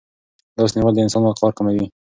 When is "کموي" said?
1.57-1.85